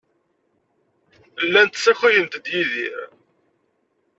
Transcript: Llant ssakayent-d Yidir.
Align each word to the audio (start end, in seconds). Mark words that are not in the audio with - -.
Llant 1.45 1.75
ssakayent-d 1.79 2.35
Yidir. 2.53 2.97